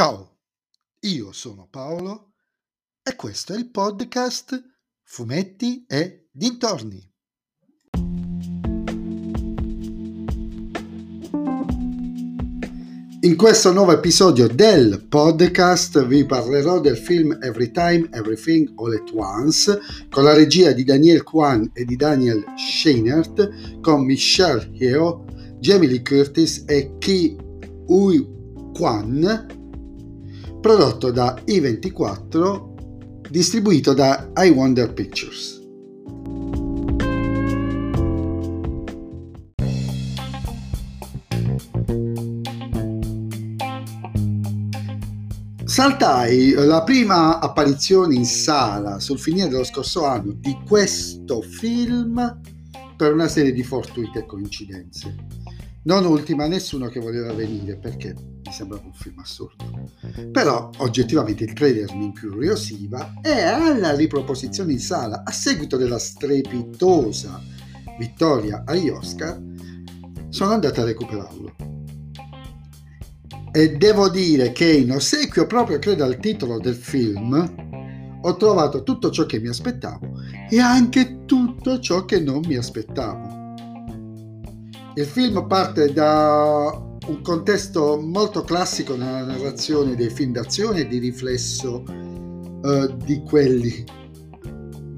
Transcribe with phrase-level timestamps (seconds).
[0.00, 0.38] Ciao,
[1.00, 2.32] io sono Paolo
[3.02, 4.58] e questo è il podcast
[5.02, 7.06] Fumetti e Dintorni.
[13.20, 19.10] In questo nuovo episodio del podcast vi parlerò del film Every Time, Everything, All at
[19.12, 19.78] Once
[20.08, 25.26] con la regia di Daniel Kwan e di Daniel Scheinert con Michelle Yeoh,
[25.58, 27.36] Jamie Lee Curtis e Ki
[27.88, 28.26] Ui
[28.72, 29.58] Kwan
[30.60, 35.58] prodotto da I24 distribuito da I Wonder Pictures.
[45.64, 52.40] Saltai la prima apparizione in sala sul finire dello scorso anno di questo film
[52.96, 55.14] per una serie di fortuite coincidenze.
[55.82, 59.90] Non ultima nessuno che voleva venire perché mi sembrava un film assurdo.
[60.30, 67.40] Però oggettivamente il trailer mi incuriosiva e alla riproposizione in sala a seguito della strepitosa
[67.98, 69.40] vittoria agli Oscar
[70.28, 71.54] sono andato a recuperarlo
[73.52, 79.10] e devo dire che in ossequio proprio credo al titolo del film ho trovato tutto
[79.10, 83.39] ciò che mi aspettavo e anche tutto ciò che non mi aspettavo.
[84.94, 90.98] Il film parte da un contesto molto classico nella narrazione dei film d'azione e di
[90.98, 93.84] riflesso uh, di quelli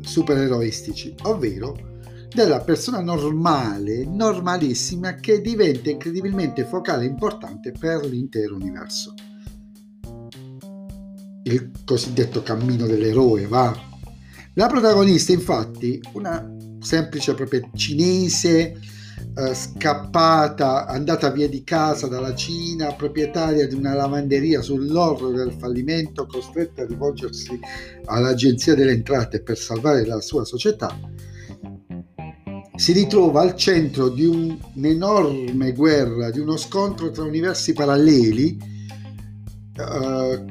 [0.00, 1.90] supereroistici, ovvero
[2.34, 9.12] della persona normale, normalissima, che diventa incredibilmente focale e importante per l'intero universo.
[11.44, 13.74] Il cosiddetto cammino dell'eroe, va.
[14.54, 18.80] La protagonista, infatti, una semplice proprio cinese,
[19.36, 26.26] eh, scappata, andata via di casa dalla Cina, proprietaria di una lavanderia sull'orlo del fallimento,
[26.26, 27.58] costretta a rivolgersi
[28.06, 30.98] all'Agenzia delle Entrate per salvare la sua società,
[32.74, 38.58] si ritrova al centro di un, un'enorme guerra, di uno scontro tra universi paralleli,
[39.76, 40.44] eh,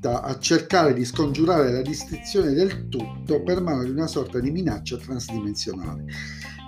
[0.00, 4.50] costretta a cercare di scongiurare la distruzione del tutto per mano di una sorta di
[4.50, 6.04] minaccia transdimensionale.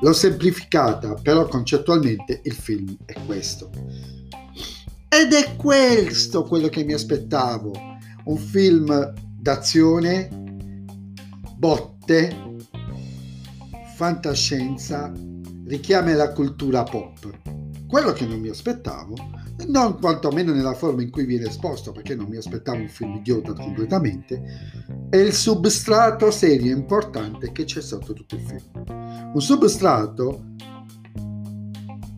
[0.03, 3.71] L'ho semplificata, però concettualmente il film è questo.
[5.09, 7.73] Ed è questo quello che mi aspettavo.
[8.25, 10.29] Un film d'azione,
[11.57, 12.57] botte,
[13.97, 15.13] fantascienza,
[15.67, 17.31] richiami alla cultura pop.
[17.87, 19.15] Quello che non mi aspettavo,
[19.69, 23.53] non quantomeno nella forma in cui viene esposto, perché non mi aspettavo un film idiota
[23.53, 24.43] completamente,
[25.09, 29.33] è il substrato serio importante che c'è sotto tutto il film.
[29.35, 30.51] Un substrato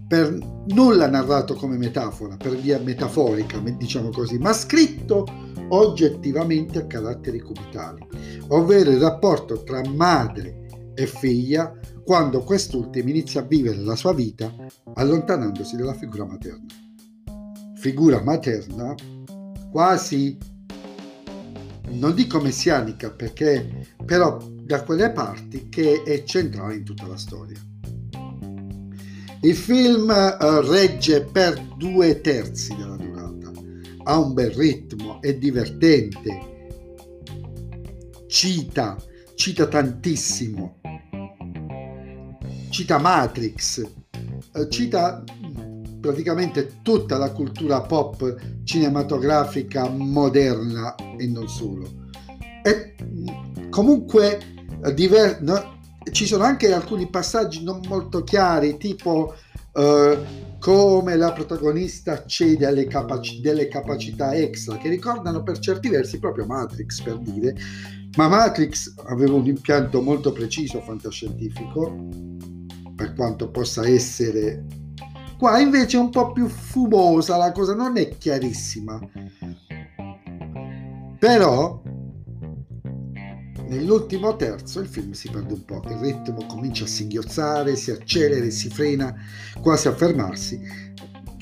[0.06, 0.36] per
[0.68, 5.26] nulla narrato come metafora, per via metaforica, diciamo così, ma scritto
[5.68, 8.06] oggettivamente a caratteri cubitali,
[8.48, 11.72] ovvero il rapporto tra madre e figlia
[12.04, 14.54] quando quest'ultima inizia a vivere la sua vita
[14.94, 16.83] allontanandosi dalla figura materna.
[17.84, 18.94] Figura materna
[19.70, 20.38] quasi,
[21.90, 27.60] non dico messianica perché, però da quelle parti che è centrale in tutta la storia.
[29.42, 33.52] Il film uh, regge per due terzi della durata,
[34.04, 36.68] ha un bel ritmo, è divertente,
[38.28, 38.96] cita,
[39.34, 40.80] cita tantissimo
[42.74, 43.88] cita Matrix,
[44.52, 45.22] eh, cita
[46.04, 51.88] praticamente tutta la cultura pop cinematografica moderna e non solo.
[52.62, 52.94] E
[53.70, 54.38] comunque
[54.84, 59.34] eh, diver- no, ci sono anche alcuni passaggi non molto chiari, tipo
[59.72, 60.18] uh,
[60.58, 66.44] come la protagonista cede alle capaci- delle capacità extra, che ricordano per certi versi proprio
[66.44, 67.56] Matrix, per dire,
[68.18, 72.08] ma Matrix aveva un impianto molto preciso fantascientifico
[72.94, 74.83] per quanto possa essere.
[75.44, 78.98] Qua invece è un po' più fumosa, la cosa non è chiarissima.
[81.18, 81.82] Però
[83.68, 88.42] nell'ultimo terzo il film si perde un po', il ritmo comincia a singhiozzare, si accelera
[88.42, 89.14] e si frena
[89.60, 90.58] quasi a fermarsi,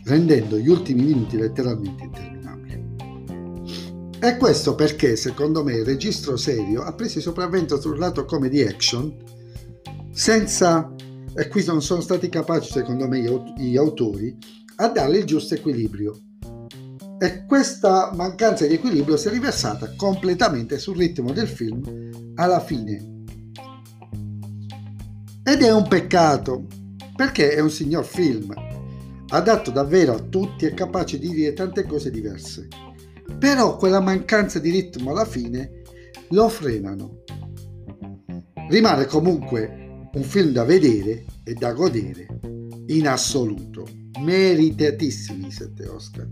[0.02, 2.96] rendendo gli ultimi minuti letteralmente interminabili.
[4.18, 8.62] E questo perché, secondo me, il registro serio ha preso il sopravvento sul lato comedy
[8.62, 9.14] action
[10.10, 10.92] senza
[11.34, 13.20] e qui non sono stati capaci, secondo me,
[13.56, 14.36] gli autori
[14.76, 16.18] a dare il giusto equilibrio.
[17.18, 23.10] E questa mancanza di equilibrio si è riversata completamente sul ritmo del film alla fine.
[25.44, 26.66] Ed è un peccato,
[27.14, 28.52] perché è un signor film,
[29.28, 32.68] adatto davvero a tutti e capace di dire tante cose diverse.
[33.38, 35.82] però quella mancanza di ritmo alla fine
[36.30, 37.22] lo frenano.
[38.68, 39.81] Rimane comunque
[40.14, 42.26] un film da vedere e da godere
[42.88, 43.86] in assoluto.
[44.20, 46.28] Meritatissimi i sette Oscar.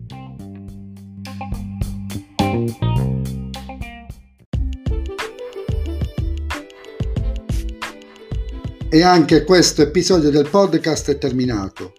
[8.92, 11.94] E anche questo episodio del podcast è terminato.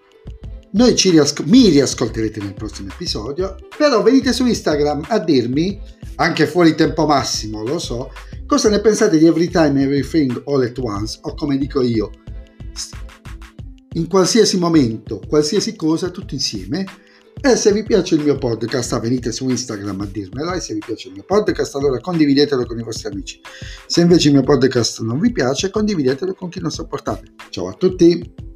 [0.74, 5.80] Noi ci riasco- mi riascolterete nel prossimo episodio, però venite su Instagram a dirmi,
[6.16, 8.12] anche fuori tempo massimo, lo so,
[8.51, 12.09] cosa ne pensate di Everytime Everything All at Once, o come dico io,
[13.94, 16.86] in qualsiasi momento, qualsiasi cosa, tutto insieme.
[17.39, 20.51] E se vi piace il mio podcast, venite su Instagram a dirmelo.
[20.51, 23.39] E se vi piace il mio podcast, allora condividetelo con i vostri amici.
[23.88, 27.31] Se invece il mio podcast non vi piace, condividetelo con chi non sopportate.
[27.51, 28.50] Ciao a tutti!